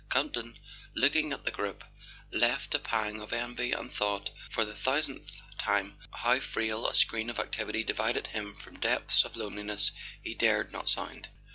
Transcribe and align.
Campton, 0.09 0.57
looking 0.95 1.31
at 1.31 1.45
the 1.45 1.51
group, 1.51 1.83
felt 2.33 2.73
a 2.73 2.79
pang 2.79 3.21
of 3.21 3.31
envy, 3.31 3.71
and 3.71 3.91
thought, 3.93 4.31
for 4.49 4.65
the 4.65 4.73
thousandth 4.75 5.31
time, 5.59 5.99
how 6.23 6.39
frail 6.39 6.87
a 6.87 6.95
screen 6.95 7.29
of 7.29 7.37
activity 7.39 7.83
divided 7.83 8.25
him 8.25 8.55
from 8.55 8.79
depths 8.79 9.23
of 9.23 9.37
loneliness 9.37 9.91
he 10.23 10.33
dared 10.33 10.71
not 10.71 10.89
sound. 10.89 11.29